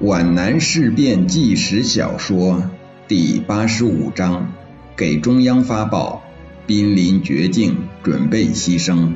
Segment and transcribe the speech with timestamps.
[0.00, 2.68] 皖南事变纪实小说
[3.06, 4.52] 第八十五章：
[4.96, 6.24] 给中央发报，
[6.66, 9.14] 濒临绝境，准备牺牲。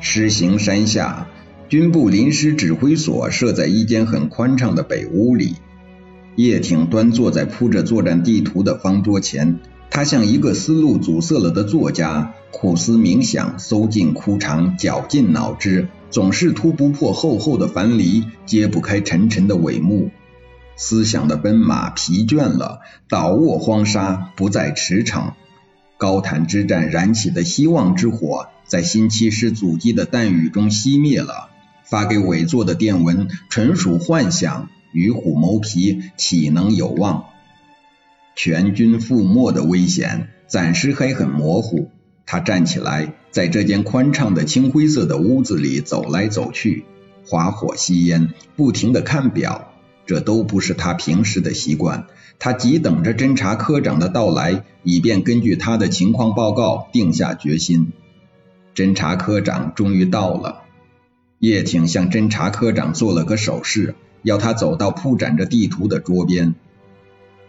[0.00, 1.28] 狮行山下，
[1.70, 5.54] 军部临时指挥所设在一间很宽敞的北屋里。
[6.36, 9.60] 叶挺端坐在铺着作战地图的方桌前，
[9.90, 15.88] 他像一个思路阻塞了的作家，苦思冥想，搜尽枯肠，绞尽脑汁。
[16.10, 20.10] 总是突不破厚厚的樊篱，揭不开沉沉的帷幕。
[20.76, 25.32] 思想的奔马疲倦了，倒卧荒沙，不再驰骋。
[25.96, 31.50] 高谭之战燃起的希望之火，在新七师阻击的弹雨中熄灭了。
[31.84, 37.26] 发给委座的电文纯属幻想，与虎谋皮，岂能有望？
[38.34, 41.90] 全军覆没的危险，暂时还很模糊。
[42.26, 46.84] 他站起来，在这间宽敞的青灰色的屋子里走来走去，
[47.26, 49.72] 划火吸烟，不停地看表。
[50.06, 52.06] 这都不是他平时的习惯。
[52.38, 57.90] 他急等着侦查科长的到来，以便根据他的情况报告定下决心。
[58.72, 60.62] 侦查科长终于到了。
[61.40, 66.54] 叶挺向侦查科长做了个手势，要他走到铺展着地图的桌边。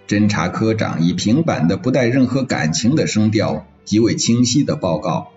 [0.08, 3.68] 侦查科长以平板的、不带任何感情的声调。
[3.84, 5.28] 极为清晰的报告：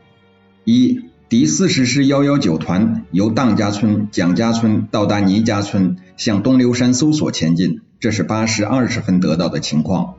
[0.71, 10.17] 一，第四十师幺幺九团由当家村、蒋家村到达倪家村，向东流山搜索前进，这是八时二十分得到的情况。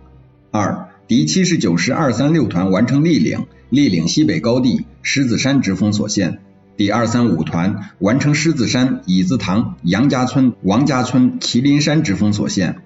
[0.49, 6.39] 二，第七十九师二三六团完成立领，立领西北高地狮子山直封锁线。
[6.77, 12.77] 第二三五团完成狮子山、椅子塘、杨家村、王家村、麒麟山直封锁线。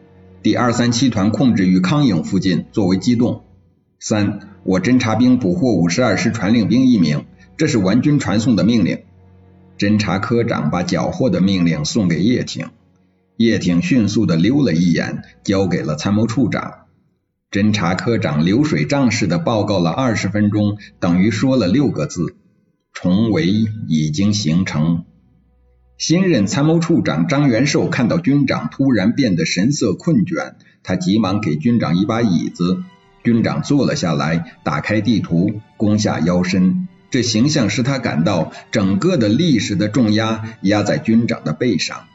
[0.41, 3.43] 第二三七团控制于康营附近，作为机动。
[4.01, 7.23] 三，我侦察兵捕获五十二师传令兵一名，
[7.57, 9.03] 这是完军传送的命令。
[9.77, 12.67] 侦察科长把缴获的命令送给叶挺，
[13.37, 16.85] 叶挺迅速的溜了一眼，交给了参谋处长。
[17.51, 22.35] 侦察科长流水账似的报告了二十分钟，等于说了六个字：
[22.93, 25.05] 重围已经形成。
[25.97, 32.83] 新任参谋处长张元寿看到军长突然变得神色困倦，他急忙给军长一把椅子。
[33.23, 36.87] 军长坐了下来，打开地图，弓下腰身。
[37.13, 42.07] 这形象使他感到整个的历史的重压压在军长的背上。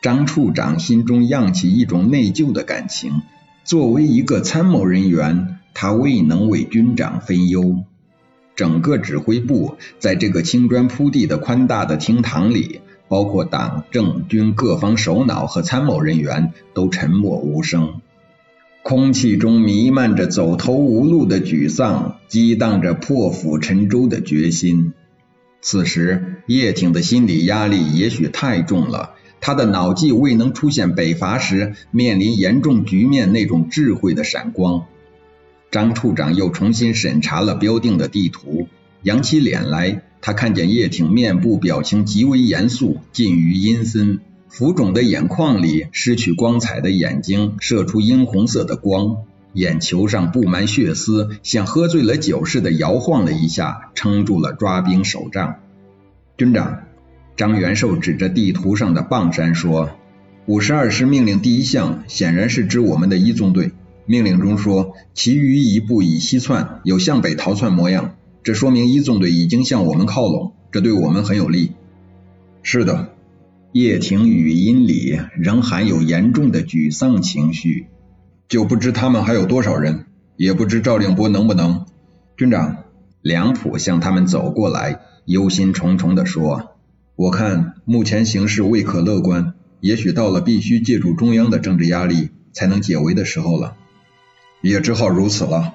[0.00, 3.20] 张处长心中漾起一种内疚的感情。
[3.64, 7.84] 作为一个参谋人员，他未能为军长分忧。
[8.54, 18.00] 整个指挥部在这个青砖铺地的宽大的厅堂里，包括党政军各方首脑和参谋人员，都沉默无声。
[18.88, 24.92] 空气中弥漫着走投无路的沮丧，激荡着破釜沉舟的决心。
[25.60, 34.84] 此时，叶挺的心理压力也许太重了，他的脑际未能出现北伐时面临严重局面那种智慧的闪光。
[35.72, 38.68] 张处长又重新审查了标定的地图，
[39.02, 44.20] 扬起脸来，他看见叶挺面部表情极为严肃，近于阴森。
[44.48, 49.18] 浮肿的眼眶里，失去光彩的眼睛射出殷红色的光，
[49.52, 55.56] 眼球上布满血丝，像喝醉了酒似的摇晃了一下，撑住了抓兵手杖。
[56.38, 56.84] 军长，
[57.36, 59.90] 张元寿指着地图上的傍山说
[60.46, 63.72] ：“五十二师命令第一项显然是指我们的一纵队。
[64.06, 68.14] 命令中说，其余一部已西窜，有向北逃窜模样。
[68.44, 71.72] 这说明一纵队已经向我们靠拢，这对我们很有利。”
[72.62, 73.15] 是的。
[73.78, 77.88] 叶挺语音里仍含有严重的沮丧情绪，
[78.48, 80.06] 就不知他们还有多少人，
[80.38, 81.84] 也不知赵令波能不能。
[82.38, 82.84] 军长，
[83.20, 86.70] 梁普向他们走过来，忧心忡忡地说
[87.16, 93.76] ：“我看目前形势未可乐观，也许到了必须借助中央的政治压力才能解围的时候了。”
[94.64, 95.74] 也只好如此了。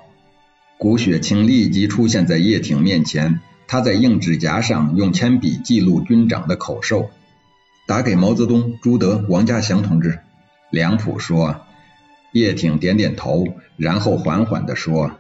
[0.80, 7.12] 古雪清立即出现在叶挺面前，他在硬纸夹上用铅笔记录军长的口授。
[7.92, 10.20] 打给毛泽东、朱德、王稼祥同志。
[10.70, 11.60] 梁普说。
[12.32, 13.46] 叶挺点点头，
[13.76, 15.12] 然后缓缓地说：“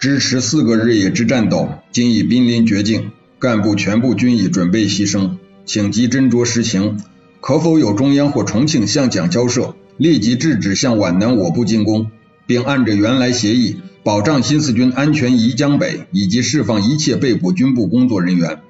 [0.00, 5.32] 支持四个日夜之战斗，今已濒临绝境，干部全部均已准备牺牲，
[5.66, 6.98] 请即斟酌实情，
[7.42, 12.10] 可否有中央或重庆向蒋交涉，立即制止向皖南我部进攻，
[12.46, 18.60] 并按着原来协议，保障新四军安全移江北，以及释放一切被捕军部工作人员。”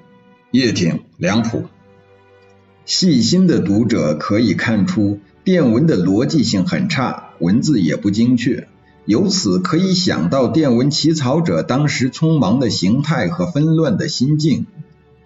[0.51, 1.63] 叶挺、梁普。
[2.85, 8.67] 细心的读者可以看出，电文的逻辑性很差，文字也不精确。
[9.05, 14.65] 由此可以想到电文起草者当时匆忙的形态和纷乱的心境。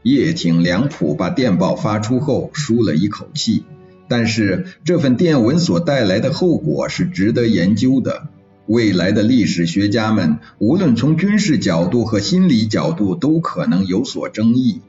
[0.04, 3.64] 叶挺、梁普把电报发出后，舒了一口气，
[4.08, 8.28] 但是这份电文所带来的后果是值得研究的。
[8.68, 14.82] 未来的历史学家们，无论从军事角度和心理角度，都可能有所争议。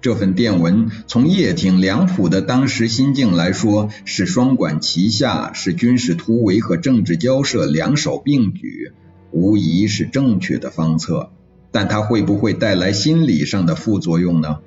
[0.00, 8.92] 这份电文从叶挺、梁普的当时心境来说，是双管齐下，是军事突围和政治交涉两手并举，
[9.30, 11.30] 无疑是正确的方策。
[11.70, 14.58] 但它会不会带来心理上的副作用呢？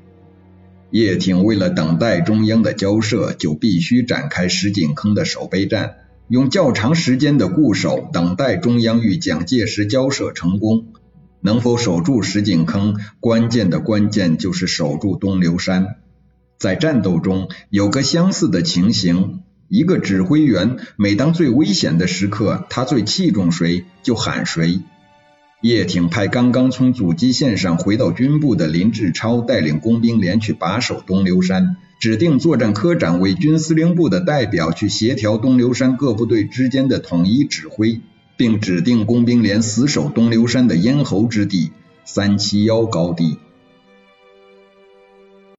[0.92, 5.96] 叶挺为了等待中央的交涉，就必须展开石井坑的守备战。
[6.28, 10.86] 用较长时间的固守，等待中央与蒋介石交涉成功。
[11.44, 15.98] 能否守住石井坑，关键的关键就是守住东流山。
[16.58, 24.80] 在战斗中有个相似的情形：一个指挥员每当最危险的时刻，他最器重谁就喊谁。
[25.62, 31.76] 叶挺派刚刚从阻击线上回到军部的林志超带领工兵连去把守东流山。
[32.00, 38.02] 指定作战科长为军司令部的代表去协调东流山各部队之间的统一指挥，
[38.36, 41.72] 并指定工兵连死守东流山的咽喉之地
[42.06, 43.38] 三七幺高地。